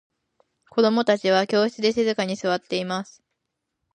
[0.71, 3.21] 子供達は教室で静かに座っています。